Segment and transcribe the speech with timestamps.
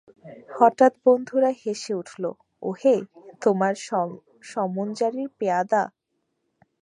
[0.49, 2.23] হঠাৎ বন্ধুরা হেসে উঠল,
[2.63, 2.95] ওহে,
[3.41, 3.73] তোমার
[4.43, 5.83] সমনজারির পেয়াদা।